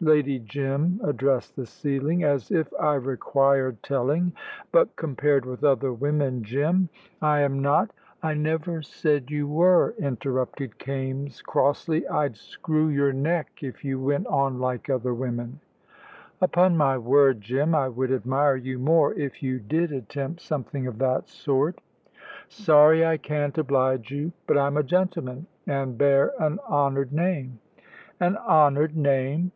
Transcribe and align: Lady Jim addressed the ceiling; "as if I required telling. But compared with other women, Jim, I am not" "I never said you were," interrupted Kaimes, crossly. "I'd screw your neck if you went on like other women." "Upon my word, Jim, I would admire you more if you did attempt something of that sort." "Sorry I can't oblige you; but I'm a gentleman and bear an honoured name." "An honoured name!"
Lady 0.00 0.38
Jim 0.38 1.00
addressed 1.02 1.56
the 1.56 1.64
ceiling; 1.64 2.24
"as 2.24 2.50
if 2.50 2.70
I 2.78 2.92
required 2.96 3.82
telling. 3.82 4.32
But 4.70 4.94
compared 4.96 5.46
with 5.46 5.64
other 5.64 5.94
women, 5.94 6.42
Jim, 6.42 6.90
I 7.22 7.40
am 7.40 7.62
not" 7.62 7.90
"I 8.22 8.34
never 8.34 8.82
said 8.82 9.30
you 9.30 9.48
were," 9.48 9.94
interrupted 9.98 10.78
Kaimes, 10.78 11.40
crossly. 11.40 12.06
"I'd 12.06 12.36
screw 12.36 12.88
your 12.88 13.14
neck 13.14 13.62
if 13.62 13.82
you 13.82 13.98
went 13.98 14.26
on 14.26 14.58
like 14.58 14.90
other 14.90 15.14
women." 15.14 15.60
"Upon 16.38 16.76
my 16.76 16.98
word, 16.98 17.40
Jim, 17.40 17.74
I 17.74 17.88
would 17.88 18.12
admire 18.12 18.56
you 18.56 18.78
more 18.78 19.14
if 19.14 19.42
you 19.42 19.58
did 19.58 19.90
attempt 19.90 20.42
something 20.42 20.86
of 20.86 20.98
that 20.98 21.30
sort." 21.30 21.80
"Sorry 22.46 23.06
I 23.06 23.16
can't 23.16 23.56
oblige 23.56 24.10
you; 24.10 24.32
but 24.46 24.58
I'm 24.58 24.76
a 24.76 24.82
gentleman 24.82 25.46
and 25.66 25.96
bear 25.96 26.32
an 26.38 26.58
honoured 26.68 27.10
name." 27.10 27.58
"An 28.20 28.36
honoured 28.36 28.98
name!" 28.98 29.50